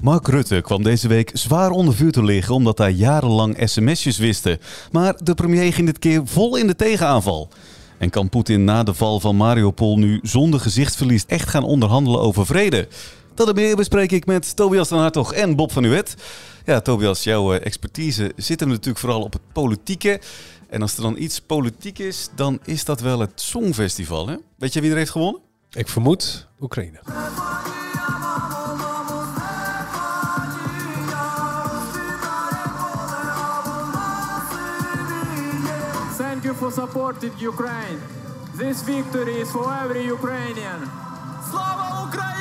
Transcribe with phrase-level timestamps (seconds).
[0.00, 4.58] Mark Rutte kwam deze week zwaar onder vuur te liggen omdat hij jarenlang sms'jes wisten.
[4.92, 7.48] Maar de premier ging dit keer vol in de tegenaanval.
[7.98, 12.46] En kan Poetin na de val van Mariupol nu zonder gezichtsverlies echt gaan onderhandelen over
[12.46, 12.88] vrede?
[13.34, 16.14] Dat en meer bespreek ik met Tobias den Hartog en Bob van Uwet.
[16.64, 20.20] Ja, Tobias, jouw eh, expertise zit hem natuurlijk vooral op het politieke.
[20.68, 24.28] En als er dan iets politiek is, dan is dat wel het Songfestival.
[24.28, 24.36] Hè?
[24.58, 25.40] Weet je wie er heeft gewonnen?
[25.70, 27.00] Ik vermoed Oekraïne.
[36.64, 38.00] For supporting Ukraine.
[38.56, 40.80] This victory is for every Ukrainian.
[41.50, 42.32] Slava Ukraini!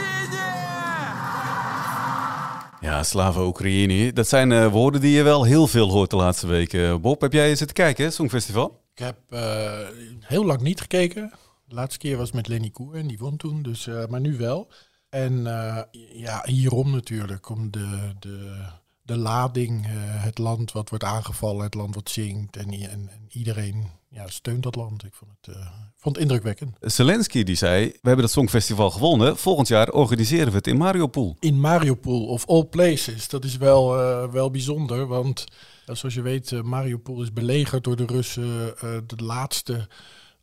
[2.80, 4.14] Ja, Slava Oekraïne.
[4.14, 7.02] Dat zijn eh, woorden die je wel heel veel hoort de laatste weken.
[7.02, 8.82] Bob, heb jij zitten kijken, hè, Songfestival?
[8.94, 9.72] Ik heb eh,
[10.20, 11.32] heel lang niet gekeken.
[11.66, 14.38] De laatste keer was met Lenny Koer en die won toen, dus, eh, maar nu
[14.38, 14.72] wel.
[15.10, 15.82] En eh,
[16.14, 18.66] ja, hierom natuurlijk, om de, de,
[19.02, 19.92] de lading, eh,
[20.24, 24.76] het land wat wordt aangevallen, het land wat zingt en, en iedereen ja, steunt dat
[24.76, 25.04] land.
[25.04, 26.78] Ik vond het, eh, vond het indrukwekkend.
[26.80, 29.38] Zelensky die zei, we hebben dat Songfestival gewonnen.
[29.38, 31.36] Volgend jaar organiseren we het in Mariupol.
[31.40, 35.44] In Mariupol, of all places, dat is wel, eh, wel bijzonder, want
[35.86, 38.76] eh, zoals je weet, Mariupol is belegerd door de Russen.
[39.08, 39.88] de laatste,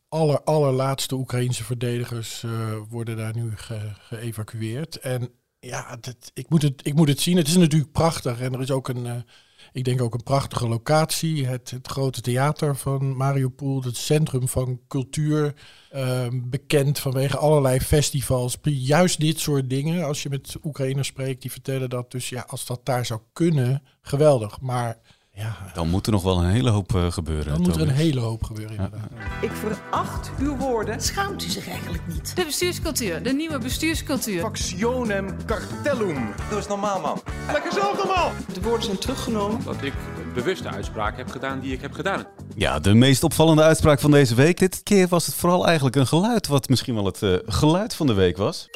[0.08, 2.44] aller, allerlaatste Oekraïnse verdedigers
[2.88, 4.96] worden daar nu ge- geëvacueerd.
[4.96, 5.98] En ja,
[6.34, 7.36] ik, moet het, ik moet het zien.
[7.36, 9.24] Het is natuurlijk prachtig en er is ook een...
[9.72, 11.46] ik denk ook een prachtige locatie.
[11.46, 15.54] Het, het grote theater van Mariupol, het centrum van cultuur.
[15.90, 18.56] ehm, bekend vanwege allerlei festivals.
[18.62, 20.04] Juist dit soort dingen.
[20.04, 22.10] Als je met Oekraïners spreekt, die vertellen dat.
[22.10, 24.60] Dus ja, als dat daar zou kunnen, geweldig.
[24.60, 24.98] Maar
[25.32, 27.52] ja, Dan moet er nog wel een hele hoop eh, gebeuren.
[27.52, 29.10] dan moet er een hele hoop gebeuren inderdaad.
[29.40, 31.00] Ik veracht uw woorden.
[31.00, 32.36] Schaamt u zich eigenlijk niet?
[32.36, 34.40] De bestuurscultuur, de nieuwe bestuurscultuur.
[34.40, 36.28] Factionem cartellum.
[36.48, 37.20] Doe eens normaal, man.
[37.52, 38.32] Lekker zelf normaal.
[38.54, 39.64] De woorden zijn teruggenomen.
[39.64, 42.24] dat ik een bewuste uitspraak heb gedaan die ik heb gedaan.
[42.54, 44.58] Ja, de meest opvallende uitspraak van deze week.
[44.58, 48.06] Dit keer was het vooral eigenlijk een geluid, wat misschien wel het eh, geluid van
[48.06, 48.68] de week was.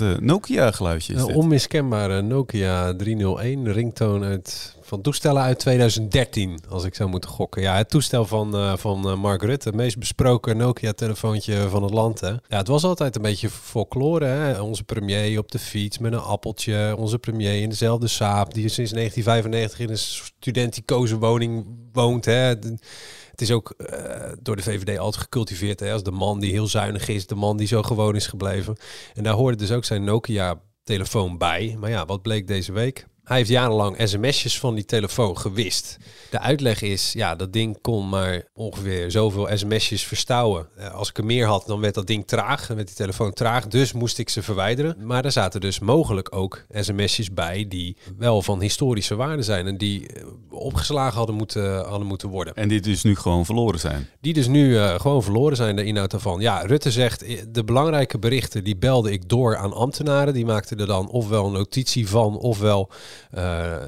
[0.00, 6.94] Het Nokia-geluidje is Nou, onmiskenbare Nokia 301 ringtone uit, van toestellen uit 2013, als ik
[6.94, 7.62] zou moeten gokken.
[7.62, 11.92] Ja, het toestel van, eh, van eh, Mark Rutte, het meest besproken Nokia-telefoontje van het
[11.92, 12.20] land.
[12.20, 12.28] Hè.
[12.28, 14.24] Ja, het was altijd een beetje folklore.
[14.24, 14.60] Hè.
[14.60, 16.96] Onze premier op de fiets met een appeltje.
[16.98, 22.24] Onze premier in dezelfde saap, die sinds 1995 in een studenticoze woning woont.
[22.24, 22.32] Hè.
[22.32, 26.66] Het is ook eh, door de VVD altijd gecultiveerd hè, als de man die heel
[26.66, 28.76] zuinig is, de man die zo gewoon is gebleven.
[29.14, 31.76] En daar hoorde dus ook zijn Nokia-telefoon bij.
[31.80, 33.06] Maar ja, wat bleek deze week?
[33.26, 35.96] Hij heeft jarenlang sms'jes van die telefoon gewist.
[36.30, 40.68] De uitleg is, ja, dat ding kon maar ongeveer zoveel sms'jes verstouwen.
[40.76, 42.66] Eh, Als ik er meer had, dan werd dat ding traag.
[42.66, 44.96] Dan werd die telefoon traag, dus moest ik ze verwijderen.
[45.06, 49.66] Maar er zaten dus mogelijk ook sms'jes bij die wel van historische waarde zijn.
[49.66, 52.54] En die eh, opgeslagen hadden moeten, hadden moeten worden.
[52.54, 54.08] En die dus nu gewoon verloren zijn.
[54.20, 56.40] Die dus nu eh, gewoon verloren zijn, de inhoud daarvan.
[56.40, 60.34] Ja, Rutte zegt, de belangrijke berichten die belde ik door aan ambtenaren.
[60.34, 62.90] Die maakten er dan ofwel een notitie van, ofwel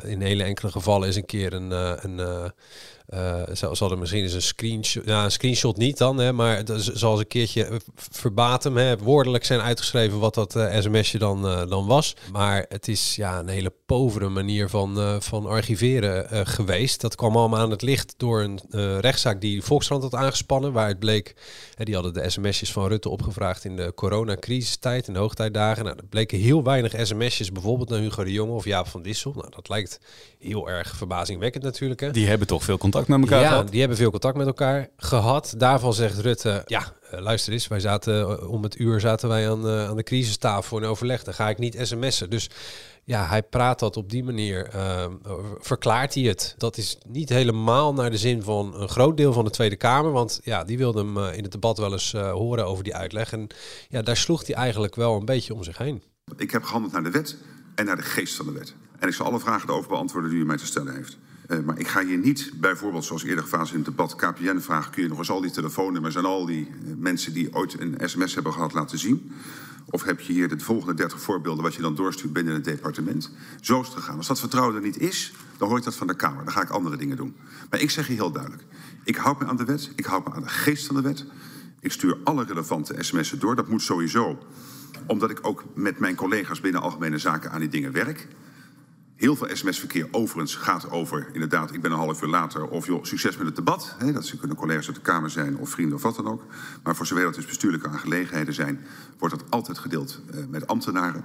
[0.02, 1.72] in hele enkele gevallen is een keer een...
[1.72, 2.52] eh, een
[3.08, 6.70] eh, eh, ze, hadden misschien eens een screenshot, ja, een screenshot niet dan, hè, maar
[6.70, 7.76] is- zoals een keertje eh,
[8.10, 12.16] verbatim, hè, woordelijk zijn uitgeschreven wat dat eh, sms'je dan, eh, dan was.
[12.32, 17.00] Maar het is ja, een hele povere manier van, eh, van archiveren eh, geweest.
[17.00, 20.88] Dat kwam allemaal aan het licht door een eh, rechtszaak die Volkskrant had aangespannen, waar
[20.88, 21.34] het bleek,
[21.74, 25.84] hè, die hadden de sms'jes van Rutte opgevraagd in de coronacrisistijd, in de hoogtijdagen.
[25.84, 29.32] Nou, er bleken heel weinig sms'jes, bijvoorbeeld naar Hugo de Jonge of Jaap van Dissel.
[29.36, 30.00] Nou, dat lijkt
[30.38, 32.00] heel erg verbazingwekkend natuurlijk.
[32.00, 32.10] Hè.
[32.10, 33.70] Die hebben toch veel contact met elkaar Ja, gehad?
[33.70, 35.54] die hebben veel contact met elkaar gehad.
[35.56, 39.50] Daarvan zegt Rutte, ja, eh, luister eens, wij zaten eh, om het uur zaten wij
[39.50, 41.22] aan, eh, aan de crisistafel in overleg.
[41.24, 42.30] Dan ga ik niet sms'en.
[42.30, 42.50] Dus
[43.04, 45.06] ja, hij praat dat op die manier, eh,
[45.58, 46.54] verklaart hij het.
[46.58, 50.12] Dat is niet helemaal naar de zin van een groot deel van de Tweede Kamer.
[50.12, 53.32] Want ja, die wilde hem in het debat wel eens eh, horen over die uitleg.
[53.32, 53.46] En
[53.88, 56.02] ja, daar sloeg hij eigenlijk wel een beetje om zich heen.
[56.36, 57.36] Ik heb gehandeld naar de wet
[57.74, 58.74] en naar de geest van de wet.
[58.98, 61.18] En ik zal alle vragen erover beantwoorden die u mij te stellen heeft.
[61.48, 64.92] Uh, maar ik ga hier niet bijvoorbeeld, zoals eerder gefase in het debat, KPN vragen:
[64.92, 67.98] kun je nog eens al die telefoonnummers en al die uh, mensen die ooit een
[68.04, 69.32] sms hebben gehad laten zien?
[69.90, 73.30] Of heb je hier de volgende 30 voorbeelden wat je dan doorstuurt binnen het departement?
[73.60, 74.16] Zo is het gegaan.
[74.16, 76.44] Als dat vertrouwen er niet is, dan hoor ik dat van de Kamer.
[76.44, 77.36] Dan ga ik andere dingen doen.
[77.70, 78.62] Maar ik zeg je heel duidelijk:
[79.04, 81.24] ik houd me aan de wet, ik houd me aan de geest van de wet.
[81.80, 83.56] Ik stuur alle relevante sms'en door.
[83.56, 84.38] Dat moet sowieso,
[85.06, 88.28] omdat ik ook met mijn collega's binnen Algemene Zaken aan die dingen werk.
[89.18, 92.68] Heel veel sms-verkeer overigens gaat over, inderdaad, ik ben een half uur later.
[92.68, 93.94] Of joh, succes met het debat.
[93.98, 96.42] Hè, dat ze kunnen collega's uit de Kamer zijn of vrienden of wat dan ook.
[96.82, 98.80] Maar voor zover dat dus bestuurlijke aangelegenheden zijn,
[99.18, 101.24] wordt dat altijd gedeeld uh, met ambtenaren.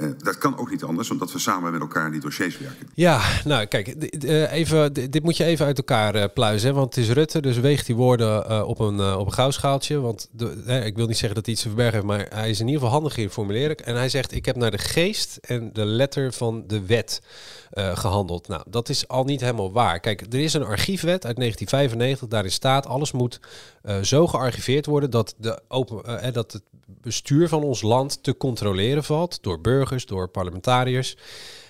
[0.00, 2.86] Uh, dat kan ook niet anders, omdat we samen met elkaar die dossiers werken.
[2.94, 6.74] Ja, nou kijk, uh, even, dit moet je even uit elkaar pluizen.
[6.74, 10.00] Want het is Rutte, dus weegt die woorden op, een, op een goudschaaltje.
[10.00, 12.60] Want de, ik wil niet zeggen dat hij iets te verbergen heeft, maar hij is
[12.60, 13.76] in ieder geval handig in formuleren.
[13.76, 17.22] En hij zegt, ik heb naar de geest en de letter van de wet
[17.72, 18.48] uh, gehandeld.
[18.48, 20.00] Nou, dat is al niet helemaal waar.
[20.00, 22.28] Kijk, er is een archiefwet uit 1995.
[22.28, 23.40] Daarin staat alles moet
[23.84, 28.36] uh, zo gearchiveerd worden dat, de open, uh, dat het bestuur van ons land te
[28.36, 31.16] controleren valt door burgers, door parlementariërs.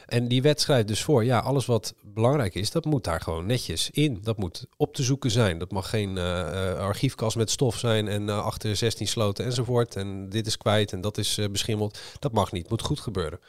[0.08, 3.46] En die wet schrijft dus voor, ja, alles wat belangrijk is, dat moet daar gewoon
[3.46, 4.18] netjes in.
[4.22, 5.58] Dat moet op te zoeken zijn.
[5.58, 9.96] Dat mag geen uh, archiefkast met stof zijn en uh, achter 16 sloten enzovoort.
[9.96, 11.98] En dit is kwijt en dat is beschimmeld.
[12.18, 13.40] Dat mag niet, moet goed gebeuren.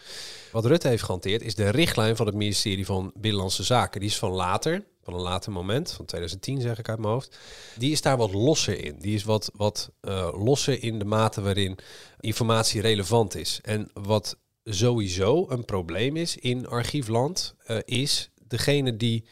[0.51, 3.99] Wat Rutte heeft gehanteerd is de richtlijn van het ministerie van Binnenlandse Zaken.
[3.99, 7.37] Die is van later, van een later moment, van 2010 zeg ik uit mijn hoofd.
[7.77, 8.99] Die is daar wat losser in.
[8.99, 9.91] Die is wat, wat
[10.33, 11.77] losser in de mate waarin
[12.19, 13.59] informatie relevant is.
[13.63, 14.37] En wat
[14.69, 19.25] sowieso een probleem is in archiefland, uh, is degene die.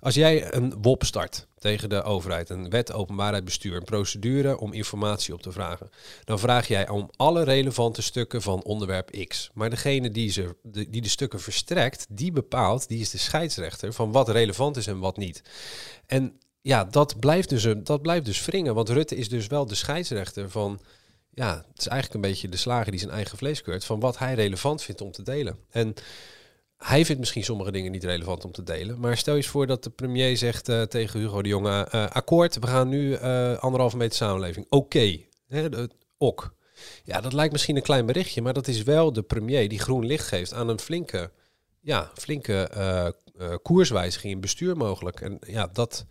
[0.00, 4.72] Als jij een WOP start tegen de overheid, een wet openbaarheid bestuur, een procedure om
[4.72, 5.90] informatie op te vragen,
[6.24, 9.50] dan vraag jij om alle relevante stukken van onderwerp X.
[9.54, 13.92] Maar degene die, ze, de, die de stukken verstrekt, die bepaalt, die is de scheidsrechter
[13.92, 15.42] van wat relevant is en wat niet.
[16.06, 19.74] En ja, dat blijft dus, dat blijft dus wringen, want Rutte is dus wel de
[19.74, 20.80] scheidsrechter van
[21.34, 24.18] ja, het is eigenlijk een beetje de slager die zijn eigen vlees keurt van wat
[24.18, 25.58] hij relevant vindt om te delen.
[25.70, 25.94] En
[26.76, 29.00] hij vindt misschien sommige dingen niet relevant om te delen.
[29.00, 32.06] Maar stel je eens voor dat de premier zegt uh, tegen Hugo de Jonge: uh,
[32.10, 34.66] akkoord, we gaan nu uh, anderhalve meter samenleving.
[34.68, 35.28] Oké, okay.
[36.18, 36.54] ok.
[37.04, 40.06] Ja, dat lijkt misschien een klein berichtje, maar dat is wel de premier die groen
[40.06, 41.30] licht geeft aan een flinke,
[41.80, 42.70] ja, flinke
[43.62, 45.20] koerswijziging in bestuur mogelijk.
[45.20, 46.06] En ja, dat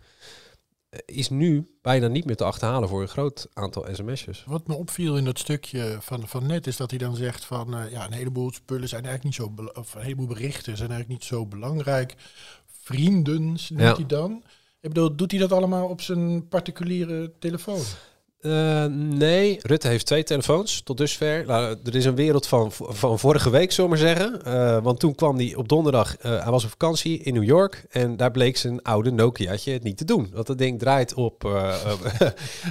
[1.04, 4.44] is nu bijna niet meer te achterhalen voor een groot aantal sms'jes.
[4.46, 7.74] Wat me opviel in dat stukje van, van net is dat hij dan zegt van
[7.74, 11.20] uh, ja, een heleboel spullen zijn eigenlijk niet zo of een heleboel berichten zijn eigenlijk
[11.20, 12.14] niet zo belangrijk.
[12.66, 13.94] Vrienden noemt ja.
[13.94, 14.42] hij dan.
[14.80, 17.82] Ik bedoel, doet hij dat allemaal op zijn particuliere telefoon?
[18.46, 21.44] Uh, nee, Rutte heeft twee telefoons tot dusver.
[21.46, 24.40] Nou, er is een wereld van, van vorige week, zullen we maar zeggen.
[24.46, 27.84] Uh, want toen kwam hij op donderdag, uh, hij was op vakantie in New York.
[27.90, 30.30] En daar bleek zijn oude Nokiaatje het niet te doen.
[30.32, 31.42] Want dat ding draait op,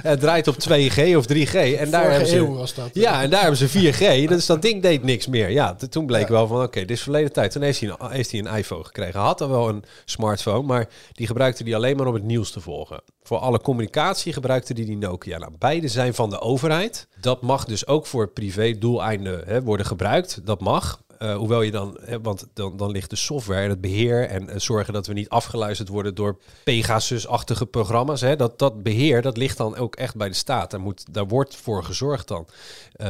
[0.02, 1.54] het draait op 2G of 3G.
[1.54, 2.90] En daar hebben ze, was dat.
[2.92, 4.28] Ja, en daar hebben ze 4G.
[4.28, 5.50] dus dat ding deed niks meer.
[5.50, 6.32] Ja, toen bleek ja.
[6.32, 7.52] wel van, oké, okay, dit is verleden tijd.
[7.52, 9.14] Toen heeft hij, een, heeft hij een iPhone gekregen.
[9.14, 12.50] Hij had al wel een smartphone, maar die gebruikte hij alleen maar om het nieuws
[12.50, 13.00] te volgen.
[13.26, 15.38] Voor alle communicatie gebruikte hij die Nokia.
[15.38, 17.08] Nou, beide zijn van de overheid.
[17.20, 20.46] Dat mag dus ook voor privé doeleinden worden gebruikt.
[20.46, 21.02] Dat mag.
[21.22, 24.48] Uh, hoewel je dan, hè, want dan, dan ligt de software en het beheer en
[24.48, 28.20] uh, zorgen dat we niet afgeluisterd worden door Pegasus-achtige programma's.
[28.20, 30.70] Hè, dat, dat beheer, dat ligt dan ook echt bij de staat.
[30.70, 32.46] Daar, moet, daar wordt voor gezorgd dan.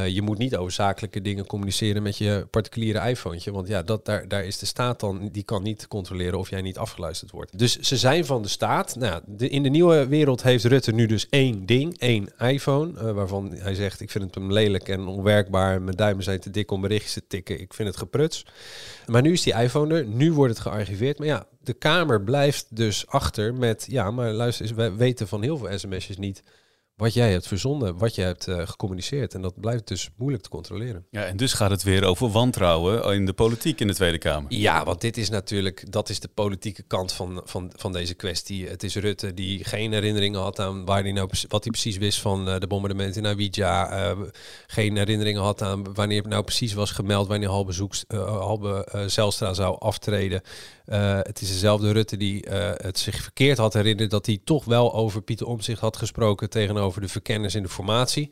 [0.06, 3.40] Je moet niet over zakelijke dingen communiceren met je particuliere iPhone.
[3.52, 6.62] Want ja, dat, daar, daar is de staat dan, die kan niet controleren of jij
[6.62, 7.58] niet afgeluisterd wordt.
[7.58, 8.96] Dus ze zijn van de staat.
[8.96, 13.12] Nou, in de nieuwe wereld heeft Rutte nu dus één ding, één iPhone.
[13.12, 15.82] waarvan hij zegt, ik vind het hem lelijk en onwerkbaar.
[15.82, 17.60] Mijn duimen zijn te dik om berichtjes te tikken.
[17.60, 18.46] Ik vind het gepruts.
[19.06, 21.18] Maar nu is die iPhone er, nu wordt het gearchiveerd.
[21.18, 25.58] Maar ja, de Kamer blijft dus achter met, ja, maar luister wij weten van heel
[25.58, 26.42] veel sms'jes niet
[26.96, 29.34] wat jij hebt verzonden, wat je hebt uh, gecommuniceerd.
[29.34, 31.06] En dat blijft dus moeilijk te controleren.
[31.10, 34.52] Ja, en dus gaat het weer over wantrouwen in de politiek in de Tweede Kamer.
[34.52, 38.68] Ja, want dit is natuurlijk, dat is de politieke kant van, van, van deze kwestie.
[38.68, 42.20] Het is Rutte die geen herinneringen had aan waar hij nou, wat hij precies wist
[42.20, 44.10] van uh, de bombardementen in Awidja.
[44.10, 44.20] Uh,
[44.66, 49.54] geen herinneringen had aan wanneer het nou precies was gemeld, wanneer Halbe, Zoeks, Halbe Zelstra
[49.54, 50.42] zou aftreden.
[50.88, 54.64] Uh, het is dezelfde Rutte die uh, het zich verkeerd had herinnerd dat hij toch
[54.64, 58.30] wel over Pieter Omtzigt had gesproken tegenover de verkenners in de formatie.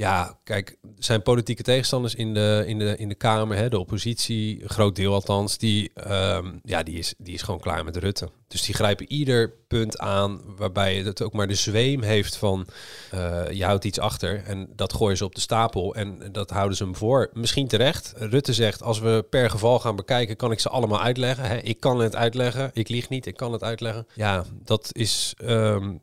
[0.00, 4.62] Ja, kijk, zijn politieke tegenstanders in de, in de, in de Kamer, hè, de oppositie,
[4.62, 8.28] een groot deel althans, die, ehm, ja, die, is, die is gewoon klaar met Rutte.
[8.48, 12.66] Dus die grijpen ieder punt aan waarbij het ook maar de zweem heeft van
[13.14, 16.76] uh, je houdt iets achter en dat gooien ze op de stapel en dat houden
[16.76, 17.30] ze hem voor.
[17.32, 18.12] Misschien terecht.
[18.16, 21.44] Rutte zegt, als we per geval gaan bekijken, kan ik ze allemaal uitleggen.
[21.44, 21.56] Hè?
[21.56, 24.06] Ik kan het uitleggen, ik lieg niet, ik kan het uitleggen.
[24.14, 25.34] Ja, dat is...
[25.44, 26.00] Um,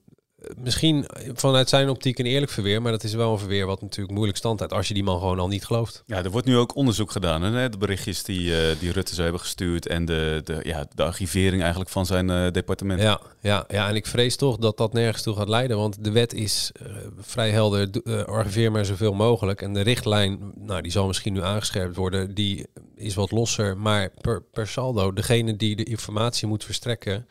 [0.58, 4.15] misschien vanuit zijn optiek een eerlijk verweer, maar dat is wel een verweer wat natuurlijk
[4.15, 6.03] moeilijk stand heeft als je die man gewoon al niet gelooft.
[6.06, 7.41] Ja, er wordt nu ook onderzoek gedaan.
[7.41, 7.70] Hè?
[7.70, 11.62] De berichtjes die, uh, die Rutte zou hebben gestuurd en de, de, ja, de archivering
[11.62, 13.01] eigenlijk van zijn uh, departement.
[13.01, 16.12] Ja, ja, ja, en ik vrees toch dat dat nergens toe gaat leiden, want de
[16.12, 17.89] wet is uh, vrij helder,
[18.25, 19.62] archiveer maar zoveel mogelijk.
[19.62, 22.65] En de richtlijn, nou die zal misschien nu aangescherpt worden, die
[22.96, 27.27] is wat losser, maar per, per saldo, degene die de informatie moet verstrekken,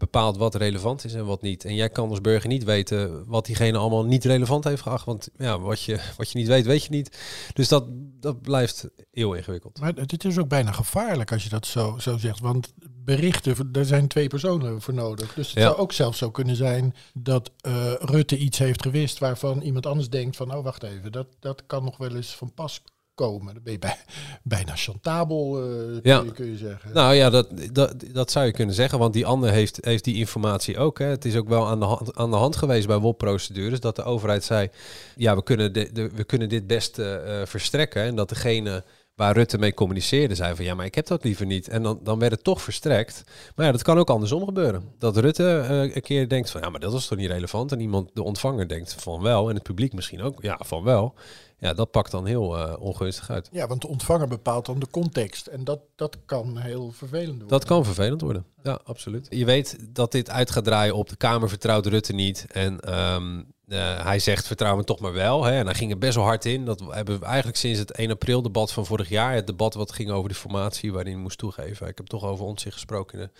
[0.00, 1.64] bepaalt wat relevant is en wat niet.
[1.64, 5.04] En jij kan als burger niet weten wat diegene allemaal niet relevant heeft geacht.
[5.04, 7.18] Want ja, wat je, wat je niet weet, weet je niet.
[7.52, 7.84] Dus dat,
[8.20, 9.80] dat blijft heel ingewikkeld.
[9.80, 12.40] Maar dit is ook bijna gevaarlijk als je dat zo, zo zegt.
[12.40, 12.72] Want
[13.04, 15.34] berichten, daar zijn twee personen voor nodig.
[15.34, 15.62] Dus het ja.
[15.62, 20.08] zou ook zelfs zo kunnen zijn dat uh, Rutte iets heeft gewist waarvan iemand anders
[20.08, 22.82] denkt van, oh wacht even, dat, dat kan nog wel eens van pas
[23.20, 23.54] komen.
[23.54, 23.96] Dan ben je bij,
[24.56, 26.24] bijna chantabel, uh, ja.
[26.34, 26.92] kun je zeggen.
[26.92, 30.16] Nou ja, dat, dat, dat zou je kunnen zeggen, want die ander heeft, heeft die
[30.16, 30.98] informatie ook.
[30.98, 31.04] Hè.
[31.04, 34.02] Het is ook wel aan de, hand, aan de hand geweest bij WOP-procedures dat de
[34.02, 34.68] overheid zei,
[35.16, 38.02] ja, we kunnen, de, de we kunnen dit best uh, verstrekken.
[38.02, 38.84] En dat degene
[39.20, 41.68] waar Rutte mee communiceerde, zei van ja, maar ik heb dat liever niet.
[41.68, 43.24] En dan, dan werd het toch verstrekt.
[43.54, 44.84] Maar ja, dat kan ook andersom gebeuren.
[44.98, 47.72] Dat Rutte uh, een keer denkt van ja, maar dat is toch niet relevant.
[47.72, 49.48] En iemand, de ontvanger, denkt van wel.
[49.48, 51.14] En het publiek misschien ook, ja, van wel.
[51.58, 53.48] Ja, dat pakt dan heel uh, ongunstig uit.
[53.52, 55.46] Ja, want de ontvanger bepaalt dan de context.
[55.46, 57.48] En dat, dat kan heel vervelend worden.
[57.48, 59.26] Dat kan vervelend worden, ja, absoluut.
[59.30, 62.46] Je weet dat dit uit gaat draaien op de Kamer vertrouwt Rutte niet.
[62.52, 65.44] En um, uh, hij zegt vertrouw me toch maar wel.
[65.44, 65.58] Hè?
[65.58, 66.64] En hij ging er best wel hard in.
[66.64, 69.34] Dat hebben we eigenlijk sinds het 1 april debat van vorig jaar.
[69.34, 71.86] Het debat wat ging over de formatie waarin hij moest toegeven.
[71.86, 73.32] Ik heb toch over ons gesproken.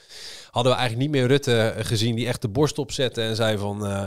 [0.50, 3.86] Hadden we eigenlijk niet meer Rutte gezien die echt de borst opzette en zei van...
[3.86, 4.04] Uh,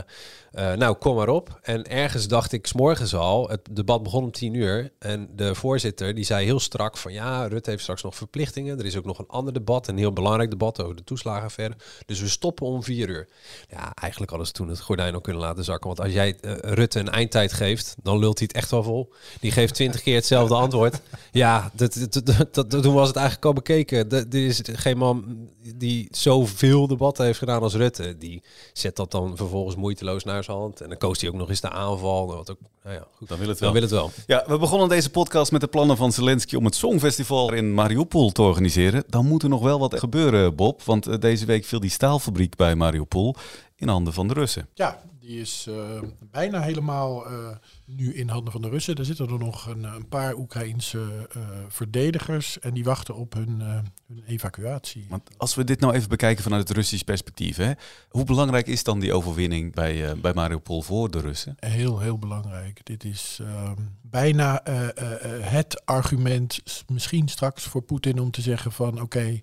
[0.58, 1.58] uh, nou, kom maar op.
[1.62, 4.92] En ergens dacht ik s'morgens al, het debat begon om tien uur.
[4.98, 8.78] En de voorzitter die zei heel strak van ja, Rutte heeft straks nog verplichtingen.
[8.78, 11.76] Er is ook nog een ander debat, een heel belangrijk debat over de toeslagenaffaire.
[12.06, 13.28] Dus we stoppen om vier uur.
[13.68, 15.86] Ja, eigenlijk ze toen het gordijn ook kunnen laten zakken.
[15.86, 19.12] Want als jij uh, Rutte een eindtijd geeft, dan lult hij het echt wel vol.
[19.40, 21.00] Die geeft twintig keer hetzelfde antwoord.
[21.32, 24.10] Ja, dat, dat, dat, toen was het eigenlijk al bekeken.
[24.10, 28.18] Er is geen man die zoveel debatten heeft gedaan als Rutte.
[28.18, 28.42] Die
[28.72, 30.80] zet dat dan vervolgens moeiteloos naar hand.
[30.80, 32.26] En dan koos hij ook nog eens de aanval.
[32.26, 33.72] Wat ook, nou ja, goed, dan wil het wel.
[33.72, 34.10] Dan wil het wel.
[34.26, 38.30] Ja, we begonnen deze podcast met de plannen van Zelensky om het Songfestival in Mariupol
[38.30, 39.04] te organiseren.
[39.06, 40.82] Dan moet er nog wel wat gebeuren, Bob.
[40.82, 43.34] Want uh, deze week viel die staalfabriek bij Mariupol
[43.76, 44.68] in handen van de Russen.
[44.74, 47.48] Ja, die is uh, bijna helemaal uh,
[47.86, 48.94] nu in handen van de Russen.
[48.94, 50.98] Er zitten er nog een, een paar Oekraïense
[51.36, 55.06] uh, verdedigers en die wachten op hun, hun, evacuatie.
[55.08, 57.72] Want als we dit nou even bekijken vanuit het Russisch perspectief, hè,
[58.08, 61.54] hoe belangrijk is dan die overwinning bij, bij Mariupol voor de Russen?
[61.58, 62.80] Heel, heel belangrijk.
[62.86, 64.60] Dit is ehm, bijna
[65.40, 69.42] het argument, misschien straks voor Poetin om te zeggen van oké, okay,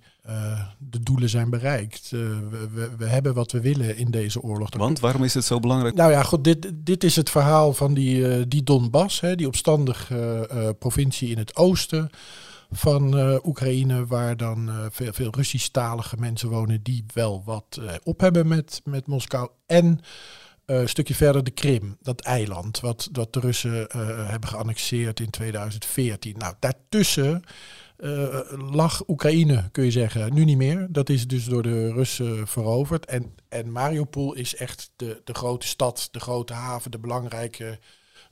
[0.77, 2.09] de doelen zijn bereikt.
[2.09, 4.69] We, we, we, hebben wat we willen in deze oorlog.
[4.77, 5.70] Want waarom is het zo belangrijk?
[5.77, 9.47] Nou ja, goed, dit, dit is het verhaal van die, uh, die Donbass, hè, die
[9.47, 12.09] opstandige provincie in het oosten
[12.71, 18.81] van Oekraïne, waar dan veel, veel Russisch-talige mensen wonen die wel wat op hebben met,
[18.83, 19.49] met Moskou.
[19.65, 19.99] En
[20.65, 23.87] een stukje verder de Krim, dat eiland, wat, wat de Russen
[24.27, 26.35] hebben geannexeerd in 2014.
[26.37, 27.43] Nou, daartussen
[28.01, 28.39] uh,
[28.71, 30.87] lag Oekraïne, kun je zeggen, nu niet meer.
[30.89, 33.05] Dat is dus door de Russen veroverd.
[33.05, 37.79] En, en Mariupol is echt de, de grote stad, de grote haven, de belangrijke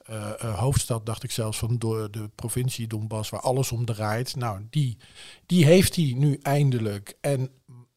[0.10, 4.36] uh, uh, hoofdstad, dacht ik zelfs, van de, de provincie Donbass, waar alles om draait.
[4.36, 4.98] Nou, die,
[5.46, 7.18] die heeft hij nu eindelijk.
[7.22, 7.50] En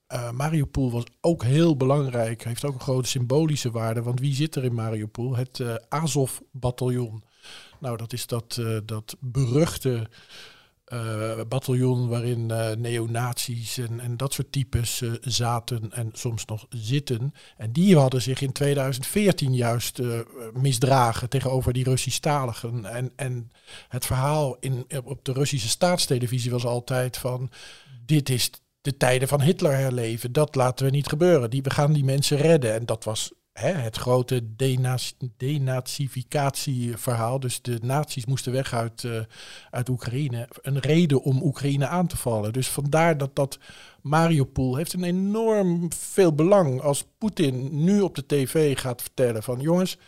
[0.09, 4.03] uh, Mariupol was ook heel belangrijk, heeft ook een grote symbolische waarde.
[4.03, 5.37] Want wie zit er in Mariupol?
[5.37, 7.25] Het Azov-bataljon.
[7.81, 10.09] Nou, dat is dat, dat beruchte
[11.49, 17.35] bataljon waarin uh, neonazies en, en dat soort types uh, zaten en soms nog zitten.
[17.57, 20.01] En die hadden zich in 2014 juist
[20.53, 22.85] misdragen tegenover die Russisch-taligen.
[22.85, 23.51] En, en
[23.89, 27.51] het verhaal in, op de Russische staatstelevisie was altijd van...
[28.07, 31.51] dit is de tijden van Hitler herleven, dat laten we niet gebeuren.
[31.51, 32.75] Die, we gaan die mensen redden.
[32.75, 34.55] En dat was het grote
[35.37, 37.41] denazificatieverhaal.
[37.41, 39.21] Dus de nazi's moesten weg uit, uh,
[39.71, 40.49] uit Oekraïne.
[40.63, 42.53] Een reden om Oekraïne aan te vallen.
[42.53, 43.59] Dus vandaar dat dat
[44.03, 46.81] Mariupol heeft een enorm veel belang.
[46.81, 49.99] Als Poetin nu op de tv gaat vertellen van jongens,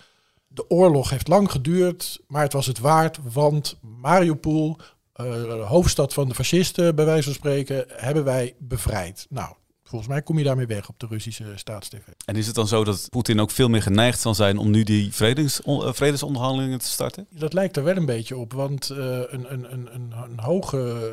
[0.47, 4.77] de oorlog heeft lang geduurd, maar het was het waard, want Mariupol,
[5.21, 9.27] uh, hoofdstad van de fascisten, bij wijze van spreken, hebben wij bevrijd.
[9.29, 9.55] Nou,
[9.95, 12.01] volgens mij kom je daarmee weg op de Russische staatstv.
[12.25, 14.83] En is het dan zo dat Poetin ook veel meer geneigd zal zijn om nu
[14.83, 17.27] die vredes, uh, vredesonderhandelingen te starten?
[17.31, 21.13] Dat lijkt er wel een beetje op, want uh, een, een, een, een, hoge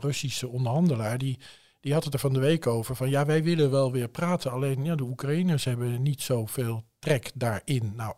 [0.00, 1.38] Russische onderhandelaar die
[1.80, 4.50] die had het er van de week over van ja, wij willen wel weer praten.
[4.50, 7.92] Alleen ja, de Oekraïners hebben niet zoveel trek daarin.
[7.96, 8.14] Nou,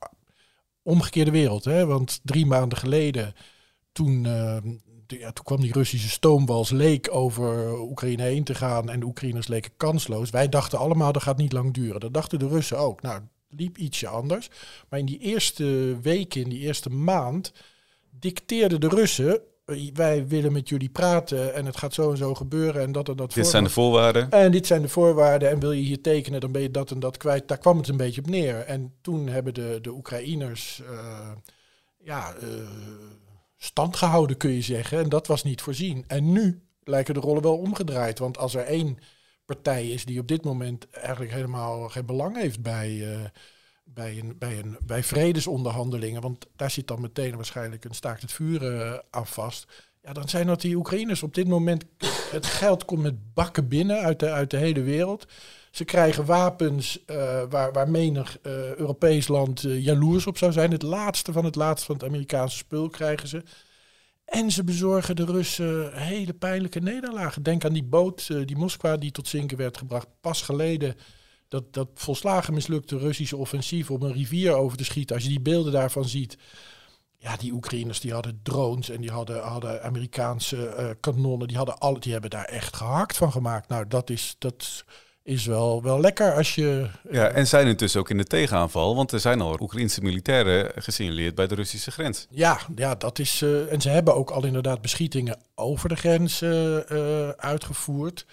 [0.82, 1.86] omgekeerde wereld, hè?
[1.86, 3.34] Want drie maanden geleden,
[3.92, 4.56] toen, uh,
[5.08, 9.46] ja, toen kwam die Russische stoomwals leek over Oekraïne heen te gaan en de Oekraïners
[9.46, 10.30] leken kansloos.
[10.30, 12.00] Wij dachten allemaal dat gaat niet lang duren.
[12.00, 13.02] Dat dachten de Russen ook.
[13.02, 14.50] Nou, liep ietsje anders.
[14.88, 17.52] Maar in die eerste weken, in die eerste maand,
[18.10, 19.40] dicteerden de Russen
[19.92, 23.16] wij willen met jullie praten en het gaat zo en zo gebeuren en dat en
[23.16, 23.32] dat.
[23.32, 24.30] Dit zijn de voorwaarden.
[24.30, 27.00] En dit zijn de voorwaarden en wil je hier tekenen, dan ben je dat en
[27.00, 27.48] dat kwijt.
[27.48, 28.56] Daar kwam het een beetje op neer.
[28.56, 31.30] En toen hebben de, de Oekraïners uh,
[31.98, 32.48] ja, uh,
[33.58, 34.98] stand gehouden, kun je zeggen.
[34.98, 36.04] En dat was niet voorzien.
[36.06, 38.18] En nu lijken de rollen wel omgedraaid.
[38.18, 38.98] Want als er één
[39.44, 42.90] partij is die op dit moment eigenlijk helemaal geen belang heeft bij...
[42.90, 43.24] Uh,
[43.94, 48.32] bij, een, bij, een, bij vredesonderhandelingen, want daar zit dan meteen waarschijnlijk een staakt het
[48.32, 49.86] vuren uh, aan vast.
[50.02, 51.84] Ja, dan zijn dat die Oekraïners op dit moment.
[52.30, 55.26] Het geld komt met bakken binnen uit de, uit de hele wereld.
[55.78, 60.70] Ze krijgen wapens uh, waar, waar menig uh, Europees land jaloers op zou zijn.
[60.70, 63.42] Het laatste van het laatste van het Amerikaanse spul krijgen ze.
[64.24, 67.42] En ze bezorgen de Russen hele pijnlijke nederlagen.
[67.42, 70.06] Denk aan die boot, die Moskwa, die tot zinken werd gebracht.
[70.20, 70.94] Pas geleden
[71.48, 75.14] dat, dat volslagen mislukte Russische offensief om een rivier over te schieten.
[75.14, 76.38] Als je die beelden daarvan ziet.
[77.16, 81.48] Ja, die Oekraïners die hadden drones en die hadden, hadden Amerikaanse kanonnen.
[81.48, 83.68] Die, hadden alle, die hebben daar echt gehakt van gemaakt.
[83.68, 84.84] Nou, dat is, dat
[85.28, 86.86] is wel, wel lekker als je...
[87.10, 88.96] Ja, en zijn intussen ook in de tegenaanval.
[88.96, 92.26] Want er zijn al Oekraïnse militairen gesignaleerd bij de Russische grens.
[92.30, 93.42] Ja, ja dat is...
[93.42, 98.26] Uh, en ze hebben ook al inderdaad beschietingen over de grens uh, uitgevoerd.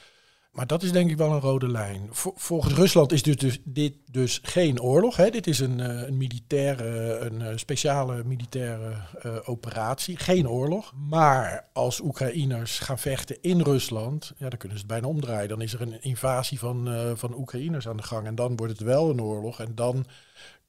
[0.55, 2.09] Maar dat is denk ik wel een rode lijn.
[2.11, 5.15] volgens Rusland is dus, dus, dit dus geen oorlog.
[5.15, 5.29] Hè.
[5.29, 8.95] Dit is een, uh, een militaire, een uh, speciale militaire
[9.25, 10.17] uh, operatie.
[10.17, 10.93] Geen oorlog.
[11.09, 15.49] Maar als Oekraïners gaan vechten in Rusland, ja, dan kunnen ze het bijna omdraaien.
[15.49, 18.27] Dan is er een invasie van, van Oekraïners aan de gang.
[18.27, 19.59] En dan wordt het wel een oorlog.
[19.59, 20.05] En dan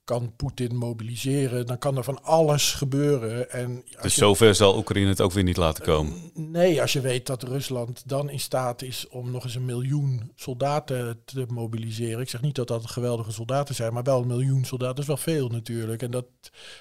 [0.07, 3.51] kan Poetin mobiliseren, dan kan er van alles gebeuren.
[3.51, 6.31] En dus je, zover zal Oekraïne het ook weer niet laten komen?
[6.35, 10.33] nee, als je weet dat Rusland dan in staat is om nog eens een miljoen
[10.35, 12.21] soldaten te mobiliseren.
[12.21, 14.95] Ik zeg niet dat dat geweldige soldaten zijn, maar wel een miljoen soldaten.
[14.95, 16.03] Dat is wel veel natuurlijk.
[16.03, 16.27] En dat,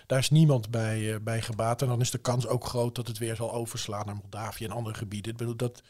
[0.07, 1.81] daar is niemand bij, uh, bij gebaat.
[1.81, 4.71] En dan is de kans ook groot dat het weer zal overslaan naar Moldavië en
[4.71, 5.31] andere gebieden.
[5.31, 5.81] Ik bedoel, dat,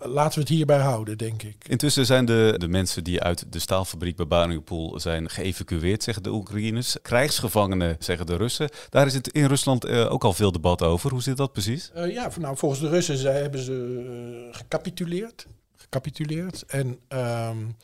[0.00, 1.68] laten we het hierbij houden, denk ik.
[1.68, 6.30] Intussen zijn de, de mensen die uit de staalfabriek bij Mariupol zijn geëvacueerd, zeggen de
[6.30, 6.96] Oekraïners.
[7.02, 8.68] Krijgsgevangenen, zeggen de Russen.
[8.90, 11.10] Daar is het in Rusland uh, ook al veel debat over.
[11.10, 11.90] Hoe zit dat precies?
[11.96, 15.46] Uh, ja, nou, volgens de Russen zij hebben ze gecapituleerd.
[15.76, 16.64] Gecapituleerd.
[16.66, 17.76] En um,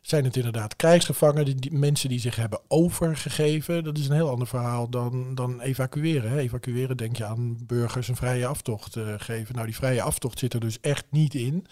[0.00, 3.84] zijn het inderdaad krijgsgevangenen, die, die, mensen die zich hebben overgegeven.
[3.84, 6.30] Dat is een heel ander verhaal dan, dan evacueren.
[6.30, 6.38] Hè.
[6.38, 9.54] Evacueren denk je aan burgers een vrije aftocht uh, geven.
[9.54, 11.66] Nou, die vrije aftocht zit er dus echt niet in.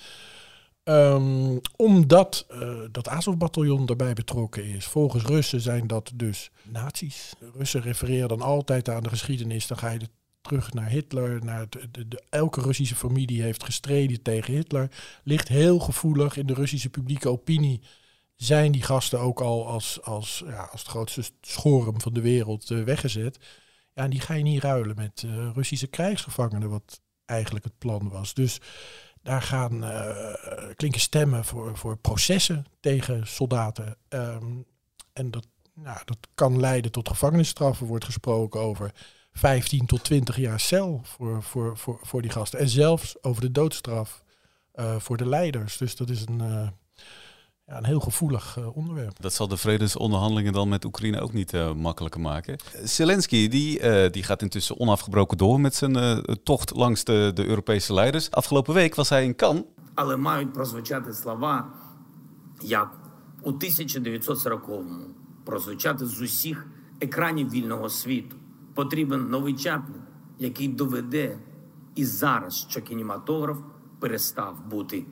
[0.84, 4.86] Um, omdat uh, dat Azov-bataljon daarbij betrokken is.
[4.86, 7.32] Volgens Russen zijn dat dus nazi's.
[7.54, 9.66] Russen refereren dan altijd aan de geschiedenis.
[9.66, 10.08] Dan ga je
[10.40, 11.44] terug naar Hitler.
[11.44, 14.90] Naar de, elke Russische familie heeft gestreden tegen Hitler.
[15.22, 17.80] Ligt heel gevoelig in de Russische publieke opinie
[18.38, 22.70] zijn die gasten ook al als, als, ja, als het grootste schorum van de wereld
[22.70, 23.38] uh, weggezet.
[23.94, 28.08] Ja, en die ga je niet ruilen met uh, Russische krijgsgevangenen, wat eigenlijk het plan
[28.08, 28.34] was.
[28.34, 28.60] Dus
[29.22, 30.34] daar gaan uh,
[30.76, 33.96] klinken stemmen voor, voor processen tegen soldaten.
[34.08, 34.66] Um,
[35.12, 38.94] en dat, nou, dat kan leiden tot gevangenisstraffen, wordt gesproken over
[39.32, 42.58] 15 tot 20 jaar cel voor, voor, voor, voor die gasten.
[42.58, 44.22] En zelfs over de doodstraf
[44.98, 45.76] voor de leiders.
[45.76, 46.72] Dus dat is een
[47.68, 49.20] ja, een heel gevoelig uh, onderwerp.
[49.20, 52.56] Dat zal de vredesonderhandelingen dan met Oekraïne ook niet uh, makkelijker maken.
[52.82, 57.94] Zelensky die, uh, die gaat intussen onafgebroken door met zijn tocht langs de, de Europese
[57.94, 58.30] leiders.
[58.30, 59.64] Afgelopen week was hij in Cannes.
[59.94, 61.66] Але мають прозвучати слова,
[62.62, 62.90] як
[63.42, 65.06] у 1940-му
[65.44, 66.66] прозвучати з усіх
[67.00, 68.36] екранів вільного світу.
[68.74, 70.02] Потрібен новий Чаплін,
[70.38, 71.38] який доведе
[71.94, 73.58] і зараз, що кінематограф
[73.98, 75.04] перестав бути.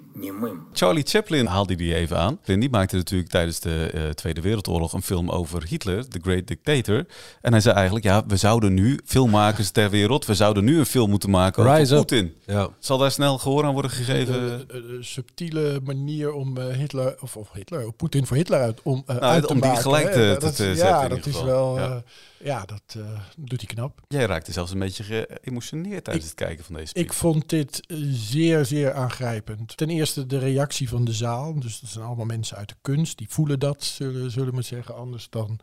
[0.72, 2.38] Charlie Chaplin haalde die even aan.
[2.44, 6.46] En die maakte natuurlijk tijdens de uh, Tweede Wereldoorlog een film over Hitler, The Great
[6.46, 7.06] Dictator.
[7.40, 10.86] En hij zei eigenlijk, ja, we zouden nu, filmmakers ter wereld, we zouden nu een
[10.86, 12.34] film moeten maken Rise over Poetin.
[12.46, 12.68] Ja.
[12.78, 14.64] Zal daar snel gehoor aan worden gegeven?
[14.68, 19.16] Een, subtiele manier om uh, Hitler, of, of Hitler, Poetin voor Hitler uit, om, uh,
[19.16, 19.74] nou, uit te om maken.
[19.74, 21.08] die gelijk te, te ja, zetten.
[21.08, 22.02] dat is wel, ja.
[22.38, 22.96] ja, dat
[23.36, 24.00] doet hij knap.
[24.08, 27.04] Jij raakte zelfs een beetje geëmotioneerd tijdens ik, het kijken van deze speech.
[27.04, 27.80] Ik vond dit
[28.12, 29.76] zeer, zeer aangrijpend.
[29.76, 31.60] Ten eerste de reactie van de zaal.
[31.60, 33.18] Dus dat zijn allemaal mensen uit de kunst.
[33.18, 34.96] Die voelen dat, zullen, zullen we zeggen.
[34.96, 35.60] Anders dan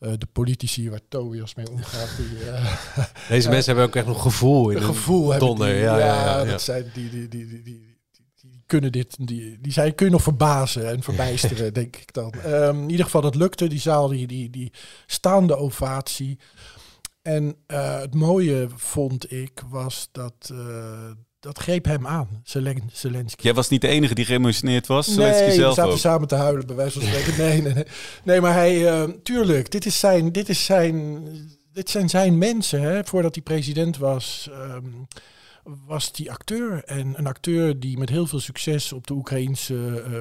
[0.00, 2.16] uh, de politici waar Tobias mee omgaat.
[2.16, 2.74] Die, uh,
[3.28, 5.66] Deze mensen hebben ook echt nog gevoel in gevoel donder.
[5.66, 7.98] Die, ja, ja, ja, ja, dat zijn die, die, die, die, die,
[8.40, 12.34] die kunnen dit, die, die zijn, kun je nog verbazen en verbijsteren, denk ik dan.
[12.46, 13.66] Um, in ieder geval, dat lukte.
[13.66, 14.72] Die zaal, die, die, die
[15.06, 16.38] staande ovatie.
[17.22, 21.10] En uh, het mooie vond ik was dat, uh,
[21.44, 23.42] dat greep hem aan, Zelen Zelensky.
[23.42, 25.98] Jij was niet de enige die geëmotioneerd was, nee, Zelensky zelf we zaten ook.
[25.98, 27.38] samen te huilen, bij wijze van spreken.
[27.38, 27.84] nee, nee, nee.
[28.22, 31.22] nee, maar hij, uh, tuurlijk, dit is zijn, dit is zijn,
[31.72, 32.80] dit zijn zijn mensen.
[32.80, 33.04] Hè.
[33.04, 35.06] Voordat hij president was, um,
[35.86, 36.84] was die acteur.
[36.84, 40.20] En een acteur die met heel veel succes op de Oekraïnse uh,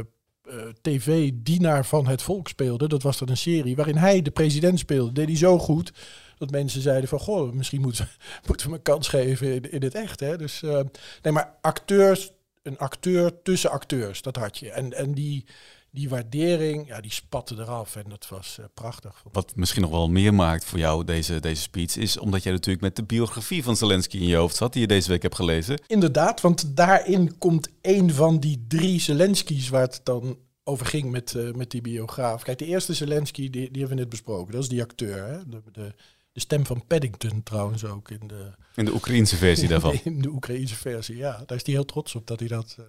[0.56, 2.88] uh, tv dienaar van het volk speelde.
[2.88, 5.12] Dat was dan een serie waarin hij de president speelde.
[5.12, 5.94] Deed hij zo goed
[6.44, 9.84] dat mensen zeiden van, goh, misschien moeten we, moeten we een kans geven in, in
[9.84, 10.20] het echt.
[10.20, 10.38] Hè?
[10.38, 10.80] Dus, uh,
[11.22, 14.72] nee, maar acteurs, een acteur tussen acteurs, dat had je.
[14.72, 15.46] En, en die,
[15.92, 19.24] die waardering, ja, die spatte eraf en dat was uh, prachtig.
[19.32, 22.84] Wat misschien nog wel meer maakt voor jou, deze, deze speech, is omdat jij natuurlijk
[22.84, 25.80] met de biografie van Zelensky in je hoofd zat, die je deze week hebt gelezen.
[25.88, 31.34] Inderdaad, want daarin komt een van die drie Zelenskys waar het dan over ging met,
[31.34, 32.44] uh, met die biograaf.
[32.44, 34.54] Kijk, de eerste Zelensky, die, die hebben we net besproken.
[34.54, 35.38] Dat is die acteur, hè?
[35.48, 35.94] De, de,
[36.34, 38.52] de stem van Paddington trouwens ook in de...
[38.76, 40.00] In de Oekraïnse versie daarvan.
[40.04, 41.44] In de Oekraïnse versie, ja.
[41.46, 42.86] Daar is hij heel trots op dat hij dat uh,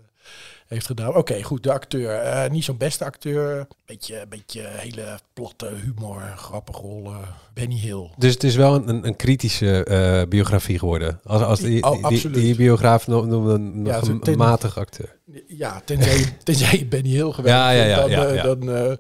[0.67, 1.09] heeft gedaan.
[1.09, 2.25] Oké, okay, goed, de acteur.
[2.25, 3.67] Uh, niet zo'n beste acteur.
[3.87, 7.21] Beetje, beetje hele platte humor, grappige rollen.
[7.55, 8.11] Benny Hill.
[8.17, 11.21] Dus het is wel een, een kritische uh, biografie geworden.
[11.25, 14.37] Als, als die, oh, die, die, die biograaf nog, nog een, nog ja, een, ten,
[14.37, 15.17] matig acteur.
[15.47, 18.43] Ja, tenzij, tenzij je Benny Hill geweest ja, ja, ja, dan, ja, ja.
[18.43, 18.99] dan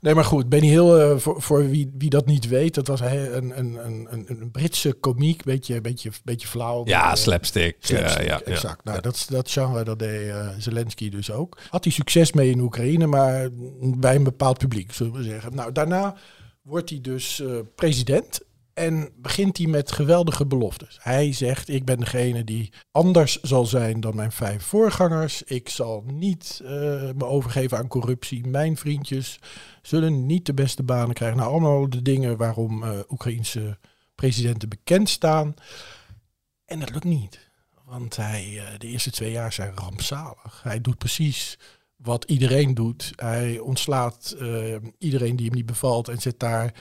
[0.00, 3.00] Nee, maar goed, Benny Hill, uh, voor, voor wie, wie dat niet weet, dat was
[3.00, 6.86] een, een, een, een Britse komiek, beetje, beetje, beetje flauw.
[6.86, 7.76] Ja, maar, slapstick.
[7.80, 8.26] slapstick.
[8.26, 8.80] Ja, ja, exact.
[8.84, 8.90] Ja.
[8.90, 11.58] Nou, dat, dat genre, dat deed uh, Zelensky dus ook.
[11.68, 13.48] Had hij succes mee in Oekraïne, maar
[13.80, 15.54] bij een bepaald publiek, zullen we zeggen.
[15.54, 16.16] Nou, daarna
[16.62, 17.42] wordt hij dus
[17.74, 18.40] president.
[18.80, 20.98] En begint hij met geweldige beloftes.
[21.02, 25.42] Hij zegt, ik ben degene die anders zal zijn dan mijn vijf voorgangers.
[25.42, 26.68] Ik zal niet uh,
[27.16, 28.46] me overgeven aan corruptie.
[28.46, 29.38] Mijn vriendjes
[29.82, 31.38] zullen niet de beste banen krijgen.
[31.38, 33.78] Nou, allemaal de dingen waarom uh, Oekraïnse
[34.14, 35.54] presidenten bekend staan.
[36.64, 37.50] En dat lukt niet.
[37.84, 40.60] Want hij, uh, de eerste twee jaar zijn rampzalig.
[40.62, 41.58] Hij doet precies
[42.02, 43.12] wat iedereen doet.
[43.16, 46.74] Hij ontslaat uh, iedereen die hem niet bevalt en zet daar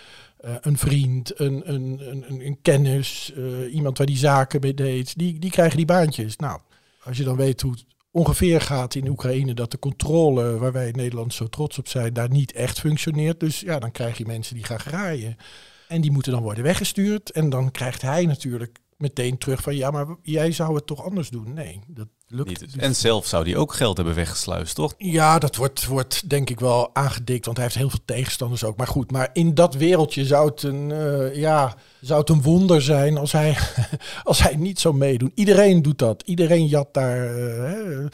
[0.46, 5.18] uh, een vriend, een, een, een, een kennis, uh, iemand waar die zaken mee deed.
[5.18, 6.36] Die, die krijgen die baantjes.
[6.36, 6.60] Nou,
[7.04, 10.88] als je dan weet hoe het ongeveer gaat in Oekraïne, dat de controle, waar wij
[10.88, 13.40] in Nederland zo trots op zijn, daar niet echt functioneert.
[13.40, 15.38] Dus ja, dan krijg je mensen die gaan graaien.
[15.88, 17.32] En die moeten dan worden weggestuurd.
[17.32, 21.30] En dan krijgt hij natuurlijk meteen terug van ja, maar jij zou het toch anders
[21.30, 21.54] doen?
[21.54, 22.60] Nee, dat lukt niet.
[22.60, 22.76] Dus.
[22.76, 24.94] En zelf zou hij ook geld hebben weggesluist, toch?
[24.98, 28.78] Ja, dat wordt, wordt denk ik wel aangedikt, want hij heeft heel veel tegenstanders ook.
[28.78, 32.82] Maar goed, maar in dat wereldje zou het een, uh, ja, zou het een wonder
[32.82, 33.58] zijn als hij,
[34.24, 35.32] als hij niet zou meedoen.
[35.36, 36.24] Iedereen doet dat.
[36.26, 37.40] Iedereen jat daar.
[37.40, 38.06] Uh,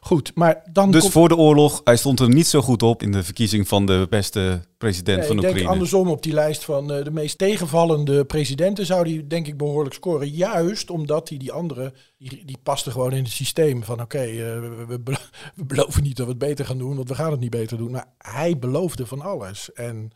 [0.00, 0.90] goed, maar dan.
[0.90, 1.12] Dus komt...
[1.12, 4.06] voor de oorlog, hij stond er niet zo goed op in de verkiezing van de
[4.10, 5.60] beste president nee, van ik Oekraïne.
[5.60, 9.56] denk andersom op die lijst van uh, de meest tegenvallende presidenten zou hij denk ik
[9.56, 10.28] behoorlijk scoren.
[10.28, 11.92] Juist omdat hij die andere,
[12.28, 15.16] die, paste gewoon in het systeem van oké, uh, we, we, belo
[15.54, 17.78] we, beloven niet dat we het beter gaan doen, want we gaan het niet beter
[17.78, 17.90] doen.
[17.90, 19.72] Maar hij beloofde van alles.
[19.72, 20.10] En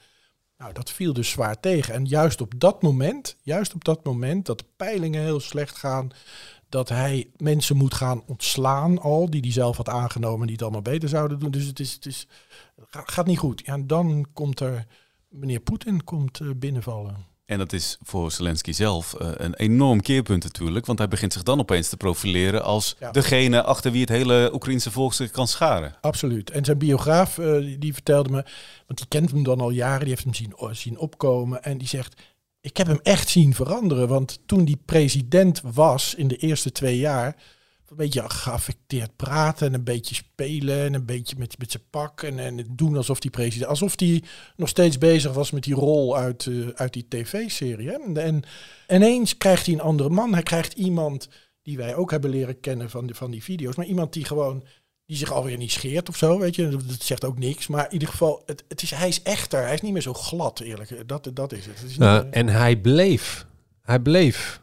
[0.58, 1.94] nou, dat viel dus zwaar tegen.
[1.94, 6.10] En juist op dat moment, juist op dat moment dat de peilingen heel slecht gaan,
[6.68, 10.82] dat hij mensen moet gaan ontslaan al, die hij zelf had aangenomen, die het allemaal
[10.82, 11.50] beter zouden doen.
[11.50, 12.26] Dus het, is, het is,
[12.90, 13.62] gaat niet goed.
[13.64, 14.86] Ja, en dan komt er,
[15.28, 17.35] meneer Poetin komt uh, binnenvallen.
[17.46, 20.86] En dat is voor Zelensky zelf uh, een enorm keerpunt natuurlijk.
[20.86, 23.10] Want hij begint zich dan opeens te profileren als ja.
[23.10, 25.94] degene achter wie het hele Oekraïnse volk zich kan scharen.
[26.00, 26.50] Absoluut.
[26.50, 28.44] En zijn biograaf uh, die, die vertelde me,
[28.86, 31.62] want die kent hem dan al jaren, die heeft hem zien, zien opkomen.
[31.62, 32.22] En die zegt,
[32.60, 34.08] ik heb hem echt zien veranderen.
[34.08, 37.36] Want toen die president was in de eerste twee jaar,
[37.90, 42.22] een beetje geaffecteerd praten en een beetje spelen en een beetje met, met zijn pak
[42.22, 44.22] en, en doen alsof die president, alsof hij
[44.56, 47.92] nog steeds bezig was met die rol uit, uh, uit die tv-serie.
[47.92, 48.42] En, en
[48.88, 50.32] ineens krijgt hij een andere man.
[50.32, 51.28] Hij krijgt iemand
[51.62, 54.64] die wij ook hebben leren kennen van, de, van die video's, maar iemand die gewoon
[55.06, 56.68] die zich alweer niet scheert of zo, weet je.
[56.68, 57.66] Dat zegt ook niks.
[57.66, 59.62] Maar in ieder geval, het, het is, hij is echter.
[59.62, 61.08] Hij is niet meer zo glad, eerlijk.
[61.08, 61.80] Dat, dat is het.
[61.80, 61.96] het is
[62.30, 63.46] en hij bleef.
[63.82, 64.60] Hij bleef.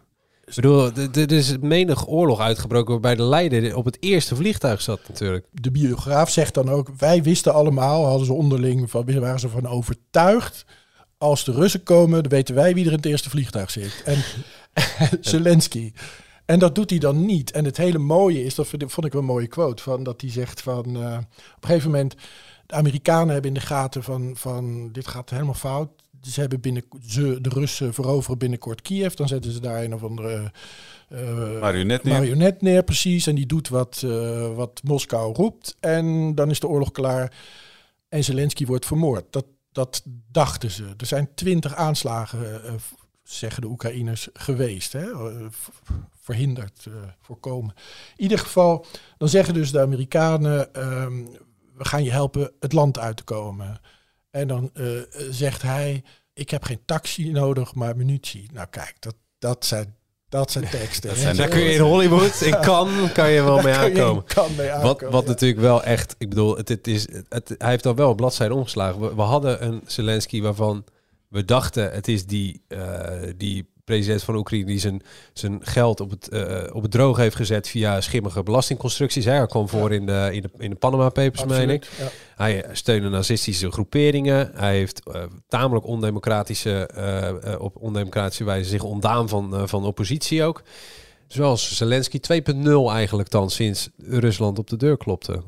[0.56, 5.00] Ik bedoel, er is menig oorlog uitgebroken waarbij de leider op het eerste vliegtuig zat
[5.08, 5.46] natuurlijk.
[5.52, 9.68] De biograaf zegt dan ook, wij wisten allemaal, hadden ze onderling, van, waren ze van
[9.68, 10.66] overtuigd,
[11.18, 14.02] als de Russen komen, dan weten wij wie er in het eerste vliegtuig zit.
[14.06, 14.24] En
[15.22, 15.94] Zelensky.
[16.46, 17.52] En dat doet hij dan niet.
[17.52, 20.30] En het hele mooie is, dat vond ik wel een mooie quote, van, dat hij
[20.30, 21.18] zegt van, uh,
[21.56, 22.16] op een gegeven moment,
[22.66, 26.03] de Amerikanen hebben in de gaten van, van dit gaat helemaal fout.
[26.28, 29.14] Ze hebben binnen, ze, de Russen veroveren binnenkort Kiev.
[29.14, 30.52] Dan zetten ze daar een of andere
[31.10, 32.14] uh, marionet, neer.
[32.14, 33.28] marionet neer, precies.
[33.28, 35.78] En die doet wat, uh, wat Moskou roept.
[35.80, 37.34] En dan is de oorlog klaar.
[38.10, 39.26] En Zelensky wordt vermoord.
[39.30, 40.94] Dat, dat dachten ze.
[40.98, 42.74] Er zijn twintig aanslagen, uh,
[43.24, 44.94] zeggen de Oekraïners, geweest.
[44.94, 45.06] Hè?
[46.20, 46.88] Verhinderd,
[47.22, 47.74] voorkomen.
[48.16, 48.86] In ieder geval,
[49.18, 50.84] dan zeggen dus de Amerikanen...
[51.02, 51.28] Um,
[51.74, 53.80] we gaan je helpen het land uit te komen.
[54.34, 58.50] En dan uh, zegt hij, ik heb geen taxi nodig, maar munitie.
[58.54, 59.96] Nou kijk, dat, dat zijn
[60.30, 61.10] dat zijn teksten.
[61.10, 64.24] Dat zijn, daar kun je in Hollywood, in kan, kan je wel mee aankomen.
[64.24, 67.70] Kan mee aankomen wat wat natuurlijk wel echt, ik bedoel, het, het is, het, hij
[67.70, 69.02] heeft al wel een bladzijde omgeslagen.
[69.02, 70.84] We, we, hadden een Zelensky waarvan
[71.28, 75.02] we dachten, het is die, uh, die president van Oekraïne die zijn,
[75.34, 79.26] zijn geld op het, uh, op het droog heeft gezet via schimmige belastingconstructies.
[79.26, 81.88] Hij kwam voor in de, in de, in de Panama Papers, meen ik.
[82.00, 82.08] Ja.
[82.36, 84.52] Hij steunde nazistische groeperingen.
[84.54, 86.90] Hij heeft uh, tamelijk ondemocratische,
[87.46, 90.62] uh, op ondemocratische wijze zich ontdaan van, van oppositie ook.
[91.28, 92.20] Zoals Zelensky
[92.54, 95.44] 2.0 eigenlijk dan sinds Rusland op de deur klopte.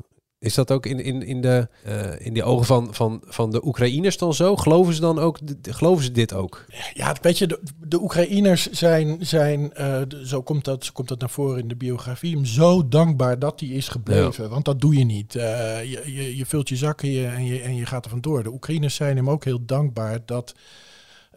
[0.46, 3.66] Is dat ook in, in, in, de, uh, in de ogen van, van, van de
[3.66, 4.56] Oekraïners dan zo?
[4.56, 6.64] Geloven ze dan ook, geloven ze dit ook?
[6.94, 11.20] Ja, weet je, de, de Oekraïners zijn, zijn uh, zo, komt dat, zo komt dat
[11.20, 14.44] naar voren in de biografie, zo dankbaar dat hij is gebleven.
[14.44, 14.50] Ja.
[14.50, 15.34] Want dat doe je niet.
[15.34, 15.42] Uh,
[15.84, 18.42] je, je, je, vult je zakken je, en, je, en je gaat er vandoor.
[18.42, 20.54] De Oekraïners zijn hem ook heel dankbaar dat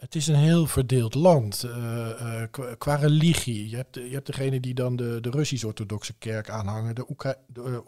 [0.00, 1.72] het is een heel verdeeld land uh,
[2.20, 2.42] uh,
[2.78, 3.68] qua, religie.
[3.68, 7.60] Je hebt, je hebt degene die dan de, de Russisch-orthodoxe kerk aanhangen, de, Oekra de
[7.60, 7.78] uh,